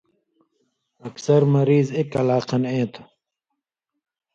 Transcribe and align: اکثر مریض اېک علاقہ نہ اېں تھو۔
اکثر 1.09 1.41
مریض 1.53 1.87
اېک 1.97 2.11
علاقہ 2.21 2.57
نہ 2.61 2.69
اېں 2.73 2.87
تھو۔ 2.93 3.03